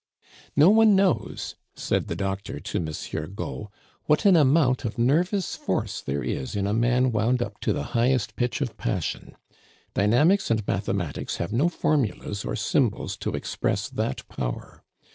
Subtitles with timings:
[0.55, 3.69] "No one knows," said the doctor to Monsieur Gault,
[4.05, 7.83] "what an amount of nervous force there is in a man wound up to the
[7.93, 9.35] highest pitch of passion.
[9.93, 14.83] Dynamics and mathematics have no formulas or symbols to express that power.